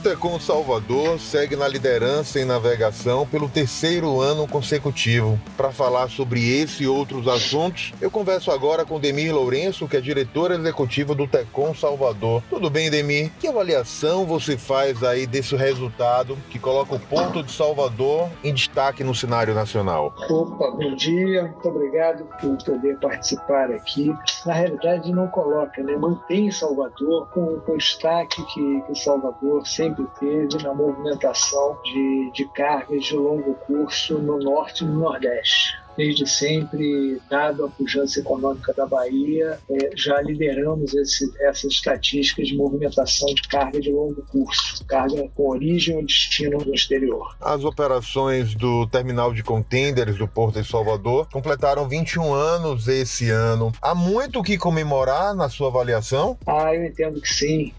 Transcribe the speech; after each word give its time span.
Tecom 0.00 0.40
Salvador 0.40 1.20
segue 1.20 1.54
na 1.54 1.68
liderança 1.68 2.40
em 2.40 2.44
navegação 2.44 3.26
pelo 3.26 3.48
terceiro 3.48 4.20
ano 4.20 4.48
consecutivo. 4.48 5.38
Para 5.56 5.70
falar 5.70 6.08
sobre 6.08 6.40
esse 6.60 6.84
e 6.84 6.88
outros 6.88 7.28
assuntos, 7.28 7.92
eu 8.00 8.10
converso 8.10 8.50
agora 8.50 8.84
com 8.84 8.98
Demir 8.98 9.34
Lourenço, 9.34 9.86
que 9.86 9.96
é 9.96 10.00
diretor 10.00 10.52
executivo 10.52 11.14
do 11.14 11.26
Tecom 11.26 11.74
Salvador. 11.74 12.42
Tudo 12.48 12.70
bem, 12.70 12.90
Demir? 12.90 13.30
Que 13.38 13.48
avaliação 13.48 14.24
você 14.24 14.56
faz 14.56 15.02
aí 15.02 15.26
desse 15.26 15.54
resultado 15.54 16.36
que 16.48 16.58
coloca 16.58 16.94
o 16.94 17.00
Porto 17.00 17.42
de 17.42 17.52
Salvador 17.52 18.30
em 18.42 18.54
destaque 18.54 19.04
no 19.04 19.14
cenário 19.14 19.54
nacional? 19.54 20.14
Opa, 20.30 20.70
bom 20.70 20.94
dia, 20.94 21.42
muito 21.42 21.68
obrigado 21.68 22.24
por 22.40 22.56
poder 22.64 22.98
participar 22.98 23.70
aqui. 23.70 24.14
Na 24.46 24.54
realidade, 24.54 25.12
não 25.12 25.28
coloca, 25.28 25.82
né? 25.82 25.94
mantém 25.96 26.50
Salvador 26.50 27.28
com, 27.30 27.60
com 27.60 27.72
o 27.72 27.76
destaque 27.76 28.42
que, 28.46 28.80
que 28.82 28.94
Salvador 28.94 29.66
sempre 29.66 29.89
teve 30.18 30.62
na 30.62 30.74
movimentação 30.74 31.78
de, 31.84 32.30
de 32.32 32.44
cargas 32.52 33.04
de 33.04 33.16
longo 33.16 33.54
curso 33.54 34.18
no 34.18 34.38
norte 34.38 34.84
e 34.84 34.86
no 34.86 35.00
nordeste 35.00 35.80
desde 36.00 36.26
sempre, 36.26 37.20
dado 37.28 37.66
a 37.66 37.68
pujança 37.68 38.20
econômica 38.20 38.72
da 38.72 38.86
Bahia, 38.86 39.58
é, 39.70 39.90
já 39.94 40.20
lideramos 40.22 40.94
esse, 40.94 41.30
essas 41.40 41.72
estatísticas 41.72 42.48
de 42.48 42.56
movimentação 42.56 43.26
de 43.34 43.42
carga 43.42 43.78
de 43.78 43.92
longo 43.92 44.22
curso, 44.30 44.82
carga 44.86 45.28
com 45.34 45.50
origem 45.50 45.96
ou 45.96 46.02
destino 46.02 46.58
no 46.58 46.74
exterior. 46.74 47.36
As 47.38 47.64
operações 47.64 48.54
do 48.54 48.86
terminal 48.86 49.34
de 49.34 49.42
contêineres 49.42 50.16
do 50.16 50.26
Porto 50.26 50.62
de 50.62 50.66
Salvador 50.66 51.28
completaram 51.30 51.86
21 51.86 52.32
anos 52.32 52.88
esse 52.88 53.28
ano. 53.28 53.70
Há 53.82 53.94
muito 53.94 54.40
o 54.40 54.42
que 54.42 54.56
comemorar 54.56 55.34
na 55.34 55.50
sua 55.50 55.68
avaliação? 55.68 56.38
Ah, 56.46 56.74
eu 56.74 56.84
entendo 56.84 57.20
que 57.20 57.28
sim, 57.28 57.74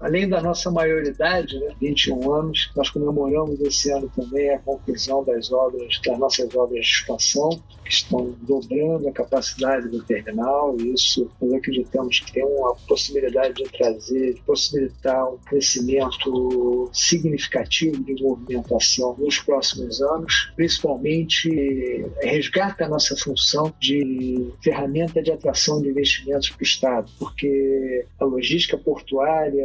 Além 0.00 0.28
da 0.28 0.40
nossa 0.42 0.70
maioridade, 0.70 1.58
né, 1.58 1.74
21 1.80 2.32
anos, 2.32 2.70
nós 2.76 2.90
comemoramos 2.90 3.60
esse 3.60 3.90
ano 3.90 4.10
também 4.14 4.50
a 4.50 4.58
conclusão 4.58 5.24
das 5.24 5.50
obras, 5.50 6.00
das 6.04 6.18
nossas 6.18 6.54
obras 6.54 6.84
de 6.84 6.92
expansão, 6.92 7.48
que 7.84 7.92
estão 7.92 8.34
dobrando 8.42 9.08
a 9.08 9.12
capacidade 9.12 9.88
do 9.88 10.02
terminal, 10.02 10.76
e 10.78 10.92
isso 10.94 11.30
nós 11.40 11.52
acreditamos 11.54 12.20
que 12.20 12.32
tem 12.32 12.44
uma 12.44 12.74
possibilidade 12.88 13.54
de 13.54 13.64
trazer, 13.70 14.34
de 14.34 14.40
possibilitar 14.42 15.32
um 15.32 15.38
crescimento 15.38 16.90
significativo 16.92 18.02
de 18.02 18.22
movimentação 18.22 19.14
nos 19.18 19.38
próximos 19.38 20.00
anos, 20.00 20.52
principalmente 20.56 22.04
resgata 22.20 22.84
a 22.84 22.88
nossa 22.88 23.16
função 23.16 23.72
de 23.80 24.52
ferramenta 24.62 25.22
de 25.22 25.30
atração 25.30 25.80
de 25.80 25.88
investimentos 25.88 26.50
para 26.50 26.60
o 26.60 26.62
Estado, 26.62 27.12
porque 27.18 28.06
a 28.18 28.24
logística 28.24 28.76
portuária, 28.76 29.13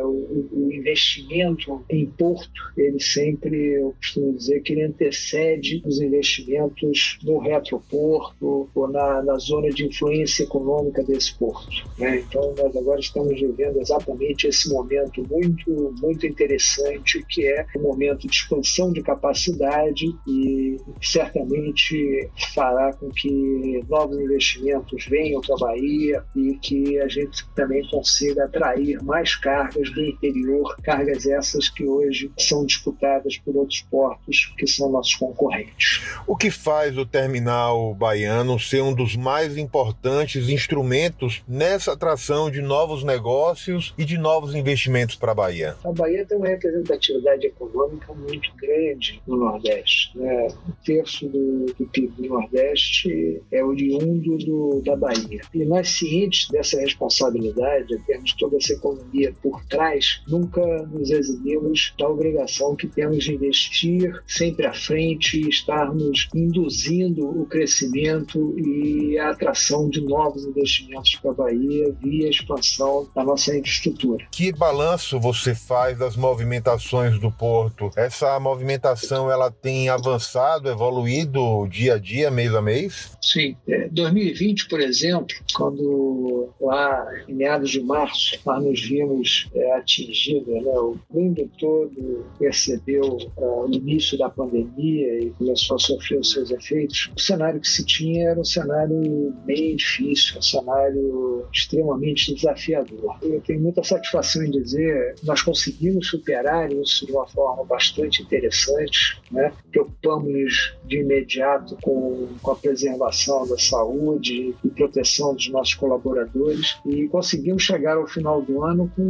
o, 0.06 0.50
o 0.52 0.72
investimento 0.72 1.84
em 1.90 2.06
porto, 2.06 2.62
ele 2.78 3.00
sempre, 3.00 3.74
eu 3.74 3.94
costumo 3.98 4.34
dizer 4.34 4.62
que 4.62 4.74
ele 4.74 4.84
antecede 4.84 5.82
os 5.86 6.00
investimentos 6.00 7.20
no 7.24 7.40
retroporto 7.40 8.70
ou 8.74 8.88
na, 8.88 9.22
na 9.24 9.38
zona 9.38 9.70
de 9.70 9.86
influência 9.86 10.44
econômica 10.44 11.04
desse 11.04 11.38
porto. 11.38 11.70
Né? 11.98 12.20
Então, 12.20 12.54
nós 12.58 12.76
agora 12.76 13.00
estamos 13.00 13.40
vivendo 13.40 13.80
exatamente 13.80 14.48
esse 14.48 14.70
momento 14.70 15.26
muito, 15.30 15.94
muito 16.02 16.26
interessante, 16.26 17.24
que 17.28 17.46
é 17.46 17.66
o 17.76 17.80
momento 17.80 18.28
de 18.28 18.34
expansão 18.36 18.92
de 18.92 19.02
capacidade 19.02 20.06
e 20.28 20.78
certamente 21.02 22.30
fará 22.54 22.94
com 22.94 23.10
que 23.10 23.84
novos 23.88 24.20
investimentos 24.20 25.06
venham 25.06 25.42
para 25.42 25.56
a 25.56 25.60
Bahia 25.60 26.24
e 26.36 26.56
que 26.62 27.00
a 27.00 27.08
gente 27.08 27.48
também 27.56 27.88
consiga 27.90 28.46
atrair 28.46 29.02
mais 29.04 29.36
cargas 29.40 29.92
do 29.92 30.04
interior, 30.04 30.76
cargas 30.84 31.26
essas 31.26 31.70
que 31.70 31.86
hoje 31.86 32.32
são 32.38 32.66
disputadas 32.66 33.38
por 33.38 33.56
outros 33.56 33.82
portos 33.82 34.54
que 34.58 34.68
são 34.68 34.92
nossos 34.92 35.16
concorrentes. 35.16 36.02
O 36.28 36.36
que 36.36 36.52
faz 36.52 36.98
o 36.98 37.06
terminal 37.06 37.94
baiano 37.96 38.60
ser 38.60 38.82
um 38.82 38.94
dos 38.94 39.16
mais 39.16 39.58
importantes 39.58 40.50
instrumentos 40.50 41.42
nessa 41.48 41.94
atração 41.94 42.52
de 42.52 42.62
novos 42.62 43.04
negócios 43.04 43.94
e 43.98 44.06
de 44.06 44.18
novos 44.18 44.54
investimentos 44.56 45.16
para 45.16 45.32
a 45.32 45.36
Bahia? 45.36 45.76
A 45.84 45.92
Bahia 45.92 46.26
tem 46.26 46.38
uma 46.38 46.48
representatividade 46.48 47.48
econômica 47.48 48.14
muito 48.14 48.52
grande 48.56 49.22
no 49.26 49.38
Nordeste. 49.38 50.18
Né? 50.18 50.48
Um 50.68 50.72
terço 50.84 51.28
do, 51.28 51.66
do 51.78 51.86
PIB 51.88 52.22
do 52.22 52.30
Nordeste 52.30 53.42
é 53.52 53.64
oriundo 53.64 54.38
do, 54.38 54.82
da 54.84 54.96
Bahia. 54.96 55.42
E 55.54 55.66
nós, 55.66 55.90
cientes 55.90 56.48
dessa 56.50 56.80
responsabilidade, 56.80 57.98
temos 58.06 58.34
toda 58.34 58.58
essa 58.58 58.74
economia 58.74 59.29
por 59.42 59.64
trás, 59.66 60.22
nunca 60.28 60.62
nos 60.84 61.10
eximimos 61.10 61.94
da 61.98 62.08
obrigação 62.08 62.76
que 62.76 62.88
temos 62.88 63.24
de 63.24 63.34
investir 63.34 64.22
sempre 64.28 64.66
à 64.66 64.74
frente, 64.74 65.48
estarmos 65.48 66.28
induzindo 66.34 67.28
o 67.28 67.46
crescimento 67.46 68.56
e 68.60 69.18
a 69.18 69.32
atração 69.32 69.90
de 69.90 70.02
novos 70.02 70.46
investimentos 70.46 71.16
para 71.16 71.32
a 71.32 71.34
Bahia 71.34 71.96
via 72.02 72.30
expansão 72.30 73.10
da 73.16 73.24
nossa 73.24 73.56
infraestrutura. 73.56 74.26
Que 74.32 74.52
balanço 74.52 75.20
você 75.20 75.54
faz 75.54 75.98
das 75.98 76.16
movimentações 76.16 77.20
do 77.20 77.32
porto? 77.32 77.90
Essa 77.96 78.40
movimentação 78.40 79.32
ela 79.32 79.52
tem 79.52 79.90
avançado, 79.90 80.70
evoluído 80.70 81.68
dia 81.68 81.96
a 81.96 81.98
dia, 81.98 82.32
mês 82.32 82.54
a 82.54 82.62
mês? 82.62 83.12
Sim. 83.22 83.56
É, 83.68 83.88
2020, 83.90 84.68
por 84.68 84.80
exemplo, 84.80 85.36
quando 85.54 86.39
lá 86.60 87.08
em 87.28 87.34
meados 87.34 87.70
de 87.70 87.82
março 87.82 88.40
nós 88.46 88.64
nos 88.64 88.82
vimos 88.82 89.50
é, 89.54 89.74
atingidos, 89.74 90.48
né, 90.48 90.72
o 90.72 90.98
mundo 91.10 91.50
todo 91.58 92.26
percebeu 92.38 93.18
é, 93.38 93.46
o 93.46 93.68
início 93.72 94.18
da 94.18 94.30
pandemia 94.30 95.20
e 95.20 95.30
começou 95.32 95.76
a 95.76 95.80
sofrer 95.80 96.20
os 96.20 96.32
seus 96.32 96.52
efeitos, 96.52 97.12
o 97.16 97.20
cenário 97.20 97.60
que 97.60 97.68
se 97.68 97.86
tinha 97.86 98.30
era 98.30 98.40
um 98.40 98.46
cenário 98.46 99.34
bem 99.46 99.76
difícil, 99.76 100.40
um 100.40 100.42
cenário 100.42 101.46
extremamente 101.54 102.34
desafiador. 102.34 103.18
Eu 103.22 103.42
tenho 103.42 103.60
muita 103.60 103.84
satisfação 103.84 104.44
em 104.44 104.52
dizer 104.52 105.16
que 105.16 105.26
nós 105.26 105.42
conseguimos 105.42 106.08
superar 106.08 106.72
isso 106.72 107.06
de 107.06 107.12
uma 107.12 107.28
forma 107.28 107.64
bastante 107.64 108.22
interessante, 108.22 109.22
né? 109.32 109.52
preocupamos 109.72 110.76
de 110.86 111.00
imediato 111.00 111.78
com, 111.82 112.28
com 112.42 112.52
a 112.52 112.56
preservação 112.56 113.48
da 113.48 113.58
saúde 113.58 114.56
e 114.64 114.70
proteção 114.70 115.34
dos 115.34 115.50
nossos 115.50 115.76
colaboradores 115.76 116.39
e 116.86 117.08
conseguimos 117.08 117.64
chegar 117.64 117.98
ao 117.98 118.08
final 118.08 118.42
do 118.42 118.64
ano 118.64 118.92
com 118.96 119.02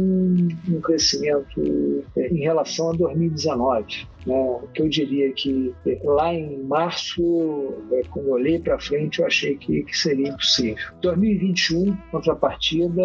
um 0.68 0.80
crescimento 0.80 2.04
é, 2.16 2.28
em 2.28 2.40
relação 2.40 2.90
a 2.90 2.92
2019. 2.92 4.06
Né? 4.26 4.60
Que 4.74 4.82
eu 4.82 4.88
diria 4.88 5.32
que 5.32 5.74
é, 5.86 5.98
lá 6.04 6.32
em 6.34 6.62
março, 6.62 7.74
é, 7.92 8.02
quando 8.10 8.26
eu 8.26 8.32
olhei 8.32 8.58
para 8.58 8.78
frente, 8.78 9.20
eu 9.20 9.26
achei 9.26 9.56
que, 9.56 9.82
que, 9.82 9.96
seria 9.96 10.28
impossível. 10.28 10.76
2021, 11.02 11.96
contrapartida, 12.10 13.02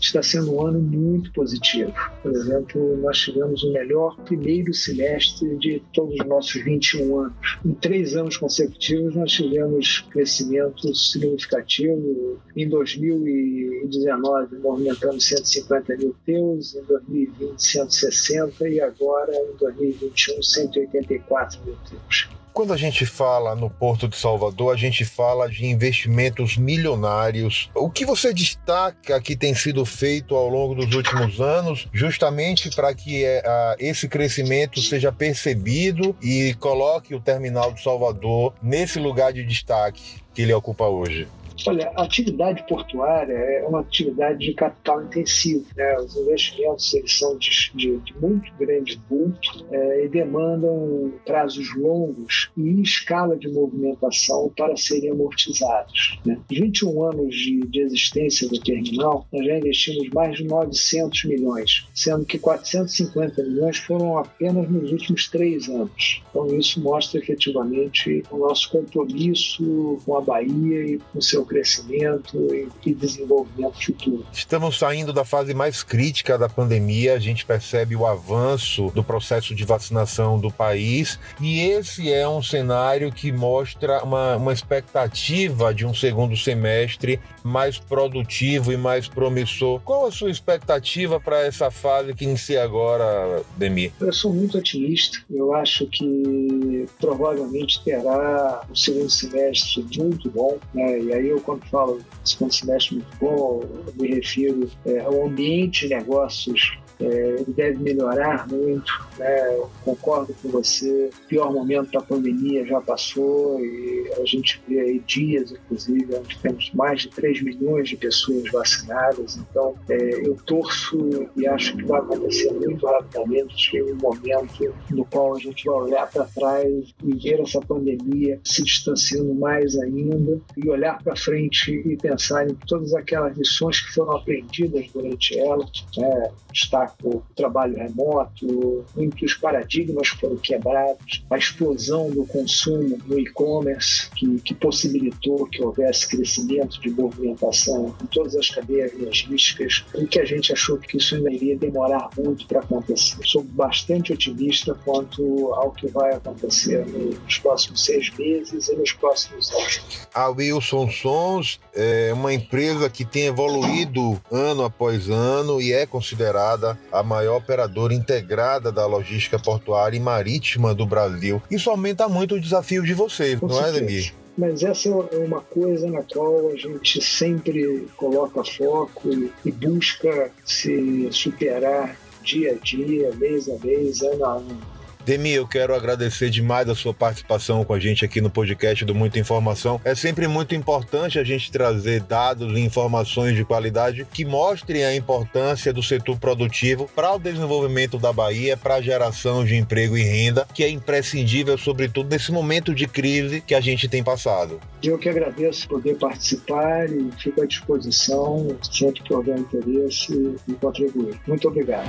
está 0.00 0.22
sendo 0.22 0.54
um 0.54 0.66
ano 0.66 0.80
muito 0.80 1.32
positivo. 1.32 1.92
Por 2.22 2.32
exemplo, 2.32 2.96
nós 2.98 3.18
tivemos 3.18 3.62
o 3.62 3.72
melhor 3.72 4.16
primeiro 4.24 4.72
semestre 4.72 5.56
de 5.58 5.82
todos 5.92 6.14
os 6.20 6.26
nossos 6.26 6.62
21 6.62 7.18
anos. 7.18 7.58
Em 7.64 7.72
três 7.74 8.16
anos 8.16 8.36
consecutivos, 8.36 9.14
nós 9.14 9.32
tivemos 9.32 10.00
crescimento 10.10 10.94
significativo. 10.94 12.38
Em 12.56 12.68
2019, 12.68 14.58
movimentamos 14.58 15.26
150 15.26 15.96
mil 15.96 16.14
teus, 16.24 16.74
em 16.74 16.82
2020, 16.84 17.62
160 17.62 18.68
e 18.68 18.80
agora, 18.80 19.32
em 19.34 19.56
2021, 19.58 20.27
184 20.42 21.60
mil 21.64 21.76
teus. 21.88 22.28
Quando 22.58 22.72
a 22.72 22.76
gente 22.76 23.06
fala 23.06 23.54
no 23.54 23.70
Porto 23.70 24.08
de 24.08 24.16
Salvador, 24.16 24.74
a 24.74 24.76
gente 24.76 25.04
fala 25.04 25.48
de 25.48 25.64
investimentos 25.64 26.56
milionários. 26.56 27.70
O 27.72 27.88
que 27.88 28.04
você 28.04 28.34
destaca 28.34 29.20
que 29.20 29.36
tem 29.36 29.54
sido 29.54 29.84
feito 29.84 30.34
ao 30.34 30.48
longo 30.48 30.74
dos 30.74 30.92
últimos 30.92 31.40
anos, 31.40 31.86
justamente 31.92 32.68
para 32.74 32.92
que 32.92 33.24
é, 33.24 33.76
esse 33.78 34.08
crescimento 34.08 34.82
seja 34.82 35.12
percebido 35.12 36.16
e 36.20 36.52
coloque 36.58 37.14
o 37.14 37.20
terminal 37.20 37.72
de 37.72 37.80
Salvador 37.80 38.52
nesse 38.60 38.98
lugar 38.98 39.32
de 39.32 39.44
destaque 39.44 40.20
que 40.34 40.42
ele 40.42 40.52
ocupa 40.52 40.84
hoje? 40.84 41.28
Olha, 41.66 41.90
a 41.96 42.02
atividade 42.02 42.64
portuária 42.68 43.32
é 43.32 43.64
uma 43.66 43.80
atividade 43.80 44.38
de 44.38 44.54
capital 44.54 45.02
intensivo. 45.02 45.66
Né? 45.76 45.96
Os 45.96 46.16
investimentos 46.16 46.94
eles 46.94 47.18
são 47.18 47.36
de, 47.36 47.50
de, 47.74 47.98
de 47.98 48.14
muito 48.18 48.52
grande 48.58 49.00
bulto 49.08 49.66
é, 49.70 50.04
e 50.04 50.08
demandam 50.08 51.12
prazos 51.24 51.74
longos 51.76 52.50
e 52.56 52.80
escala 52.80 53.36
de 53.36 53.48
movimentação 53.48 54.52
para 54.56 54.76
serem 54.76 55.10
amortizados. 55.10 56.18
Né? 56.24 56.38
21 56.50 57.02
anos 57.02 57.34
de, 57.34 57.60
de 57.60 57.80
existência 57.80 58.48
do 58.48 58.60
terminal, 58.60 59.26
nós 59.32 59.44
já 59.44 59.58
investimos 59.58 60.08
mais 60.10 60.36
de 60.36 60.44
900 60.44 61.24
milhões, 61.24 61.86
sendo 61.94 62.24
que 62.24 62.38
450 62.38 63.42
milhões 63.42 63.78
foram 63.78 64.18
apenas 64.18 64.68
nos 64.70 64.92
últimos 64.92 65.28
três 65.28 65.68
anos. 65.68 66.22
Então, 66.30 66.46
isso 66.56 66.80
mostra 66.80 67.20
efetivamente 67.20 68.22
o 68.30 68.38
nosso 68.38 68.70
compromisso 68.70 69.98
com 70.04 70.16
a 70.16 70.20
Bahia 70.20 70.86
e 70.86 70.98
com 70.98 71.18
o 71.18 71.22
seu 71.22 71.44
crescimento 71.48 72.36
e 72.84 72.94
desenvolvimento 72.94 73.84
futuro. 73.84 74.26
Estamos 74.32 74.78
saindo 74.78 75.12
da 75.12 75.24
fase 75.24 75.54
mais 75.54 75.82
crítica 75.82 76.36
da 76.38 76.48
pandemia, 76.48 77.14
a 77.14 77.18
gente 77.18 77.44
percebe 77.44 77.96
o 77.96 78.06
avanço 78.06 78.90
do 78.94 79.02
processo 79.02 79.54
de 79.54 79.64
vacinação 79.64 80.38
do 80.38 80.50
país 80.50 81.18
e 81.40 81.60
esse 81.60 82.12
é 82.12 82.28
um 82.28 82.42
cenário 82.42 83.10
que 83.10 83.32
mostra 83.32 84.02
uma, 84.02 84.36
uma 84.36 84.52
expectativa 84.52 85.72
de 85.72 85.86
um 85.86 85.94
segundo 85.94 86.36
semestre 86.36 87.20
mais 87.42 87.78
produtivo 87.78 88.72
e 88.72 88.76
mais 88.76 89.08
promissor. 89.08 89.80
Qual 89.80 90.06
a 90.06 90.12
sua 90.12 90.30
expectativa 90.30 91.18
para 91.18 91.40
essa 91.46 91.70
fase 91.70 92.14
que 92.14 92.24
inicia 92.24 92.62
agora, 92.62 93.42
Demi? 93.56 93.92
Eu 94.00 94.12
sou 94.12 94.32
muito 94.32 94.58
otimista. 94.58 95.18
Eu 95.30 95.54
acho 95.54 95.86
que 95.86 96.86
provavelmente 97.00 97.82
terá 97.82 98.62
um 98.70 98.74
segundo 98.74 99.10
semestre 99.10 99.86
muito 99.96 100.30
bom. 100.30 100.58
Né? 100.74 101.00
E 101.00 101.12
aí 101.12 101.28
eu, 101.28 101.37
quando 101.40 101.64
falo 101.66 102.00
segundo 102.24 102.52
semestre 102.52 102.96
muito 102.96 103.16
bom, 103.20 103.62
eu 103.86 103.94
me 104.00 104.08
refiro 104.08 104.70
é, 104.84 105.00
ao 105.00 105.26
ambiente 105.26 105.88
de 105.88 105.94
negócios 105.94 106.78
ele 107.00 107.52
deve 107.52 107.82
melhorar 107.82 108.46
muito. 108.48 109.06
Né? 109.18 109.60
Concordo 109.84 110.34
com 110.42 110.48
você. 110.48 111.10
O 111.24 111.28
pior 111.28 111.52
momento 111.52 111.92
da 111.92 112.00
pandemia 112.00 112.66
já 112.66 112.80
passou 112.80 113.60
e 113.60 114.10
a 114.20 114.24
gente 114.24 114.60
vê 114.66 114.80
aí 114.80 115.02
dias, 115.06 115.52
inclusive, 115.52 116.14
onde 116.14 116.38
temos 116.38 116.70
mais 116.72 117.02
de 117.02 117.08
3 117.10 117.42
milhões 117.42 117.88
de 117.88 117.96
pessoas 117.96 118.50
vacinadas. 118.50 119.36
Então, 119.36 119.74
é, 119.88 120.26
eu 120.26 120.36
torço 120.46 121.28
e 121.36 121.46
acho 121.46 121.76
que 121.76 121.84
vai 121.84 122.00
acontecer 122.00 122.52
muito 122.52 122.86
rapidamente 122.86 123.82
um 123.82 123.96
momento 123.96 124.74
no 124.90 125.04
qual 125.04 125.36
a 125.36 125.38
gente 125.38 125.64
vai 125.64 125.74
olhar 125.74 126.10
para 126.10 126.24
trás 126.24 126.94
e 127.02 127.14
ver 127.14 127.40
essa 127.40 127.60
pandemia 127.60 128.40
se 128.44 128.62
distanciando 128.62 129.34
mais 129.34 129.76
ainda 129.76 130.40
e 130.56 130.68
olhar 130.68 131.02
para 131.02 131.16
frente 131.16 131.70
e 131.70 131.96
pensar 131.96 132.48
em 132.48 132.54
todas 132.66 132.94
aquelas 132.94 133.36
lições 133.36 133.80
que 133.80 133.94
foram 133.94 134.16
aprendidas 134.16 134.86
durante 134.92 135.38
ela. 135.38 135.64
Né? 135.96 136.30
Está 136.52 136.87
o 137.02 137.22
trabalho 137.34 137.76
remoto, 137.76 138.84
muitos 138.96 139.34
paradigmas 139.34 140.08
foram 140.08 140.36
quebrados, 140.36 141.24
a 141.30 141.36
explosão 141.36 142.10
do 142.10 142.24
consumo 142.26 142.98
no 143.06 143.18
e-commerce, 143.18 144.10
que, 144.16 144.40
que, 144.40 144.54
possibilitou 144.54 145.46
que 145.46 145.62
houvesse 145.62 146.08
crescimento 146.08 146.80
de 146.80 146.90
movimentação 146.90 147.94
em 148.02 148.06
todas 148.06 148.34
as 148.36 148.48
cadeias 148.50 148.92
logísticas, 148.98 149.84
e 149.96 150.06
que 150.06 150.20
a 150.20 150.24
gente 150.24 150.52
achou 150.52 150.78
que 150.78 150.96
isso 150.96 151.14
ainda 151.16 151.30
iria 151.30 151.56
demorar 151.56 152.08
muito 152.16 152.46
para 152.46 152.60
acontecer. 152.60 153.16
Sou 153.24 153.42
bastante 153.42 154.12
otimista 154.12 154.74
quanto 154.84 155.52
ao 155.54 155.70
que 155.72 155.86
vai 155.88 156.14
acontecer 156.14 156.86
nos 156.86 157.38
próximos 157.38 157.84
seis 157.84 158.10
meses 158.16 158.68
e 158.68 158.76
nos 158.76 158.92
próximos 158.92 159.50
anos. 159.50 160.08
A 160.14 160.28
Wilson 160.28 160.90
Sons 160.90 161.60
é 161.74 162.12
uma 162.12 162.32
empresa 162.32 162.88
que 162.90 163.04
tem 163.04 163.26
evoluído 163.26 164.20
ano 164.30 164.64
após 164.64 165.08
ano 165.08 165.60
e 165.60 165.72
é 165.72 165.86
considerada 165.86 166.77
a 166.92 167.02
maior 167.02 167.36
operadora 167.36 167.94
integrada 167.94 168.72
da 168.72 168.86
logística 168.86 169.38
portuária 169.38 169.96
e 169.96 170.00
marítima 170.00 170.74
do 170.74 170.86
Brasil. 170.86 171.42
Isso 171.50 171.70
aumenta 171.70 172.08
muito 172.08 172.34
o 172.36 172.40
desafio 172.40 172.82
de 172.82 172.94
vocês, 172.94 173.40
não 173.40 173.64
é, 173.64 173.68
é, 173.68 173.72
Demir? 173.72 174.14
Mas 174.36 174.62
essa 174.62 174.88
é 174.88 175.18
uma 175.18 175.40
coisa 175.40 175.90
na 175.90 176.02
qual 176.02 176.48
a 176.48 176.56
gente 176.56 177.02
sempre 177.02 177.88
coloca 177.96 178.44
foco 178.44 179.10
e 179.44 179.50
busca 179.50 180.30
se 180.44 181.08
superar 181.10 181.96
dia 182.22 182.52
a 182.52 182.54
dia, 182.54 183.10
mês 183.16 183.48
a 183.48 183.58
mês, 183.58 184.00
ano 184.02 184.24
a 184.24 184.36
ano. 184.36 184.77
Demi, 185.08 185.30
eu 185.30 185.48
quero 185.48 185.74
agradecer 185.74 186.28
demais 186.28 186.68
a 186.68 186.74
sua 186.74 186.92
participação 186.92 187.64
com 187.64 187.72
a 187.72 187.80
gente 187.80 188.04
aqui 188.04 188.20
no 188.20 188.28
podcast 188.28 188.84
do 188.84 188.94
Muita 188.94 189.18
Informação. 189.18 189.80
É 189.82 189.94
sempre 189.94 190.28
muito 190.28 190.54
importante 190.54 191.18
a 191.18 191.24
gente 191.24 191.50
trazer 191.50 192.02
dados 192.02 192.54
e 192.54 192.60
informações 192.60 193.34
de 193.34 193.42
qualidade 193.42 194.06
que 194.12 194.22
mostrem 194.22 194.84
a 194.84 194.94
importância 194.94 195.72
do 195.72 195.82
setor 195.82 196.18
produtivo 196.18 196.90
para 196.94 197.14
o 197.14 197.18
desenvolvimento 197.18 197.96
da 197.96 198.12
Bahia, 198.12 198.54
para 198.54 198.74
a 198.74 198.82
geração 198.82 199.46
de 199.46 199.56
emprego 199.56 199.96
e 199.96 200.02
renda, 200.02 200.46
que 200.52 200.62
é 200.62 200.68
imprescindível, 200.68 201.56
sobretudo 201.56 202.10
nesse 202.10 202.30
momento 202.30 202.74
de 202.74 202.86
crise 202.86 203.40
que 203.40 203.54
a 203.54 203.62
gente 203.62 203.88
tem 203.88 204.04
passado. 204.04 204.60
Eu 204.82 204.98
que 204.98 205.08
agradeço 205.08 205.66
poder 205.68 205.96
participar 205.96 206.86
e 206.86 207.10
fico 207.18 207.40
à 207.40 207.46
disposição 207.46 208.46
sempre 208.70 209.02
que 209.02 209.14
houver 209.14 209.38
interesse 209.38 210.36
e 210.46 210.52
contribuir. 210.52 211.18
Muito 211.26 211.48
obrigado. 211.48 211.88